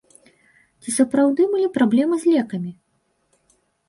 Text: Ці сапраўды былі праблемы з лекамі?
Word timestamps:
Ці 0.85 0.93
сапраўды 0.99 1.45
былі 1.51 1.67
праблемы 1.75 2.15
з 2.23 2.31
лекамі? 2.37 2.73